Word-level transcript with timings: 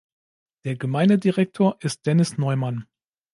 Der 0.65 0.75
Gemeindedirektor 0.77 1.77
ist 1.79 2.07
Dennis 2.07 2.39
Neumann. 2.39 2.87